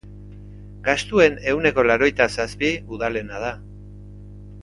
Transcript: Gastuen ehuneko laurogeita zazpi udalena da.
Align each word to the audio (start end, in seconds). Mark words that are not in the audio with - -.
Gastuen 0.87 1.35
ehuneko 1.51 1.85
laurogeita 1.89 2.27
zazpi 2.39 2.71
udalena 2.97 3.45
da. 3.47 3.51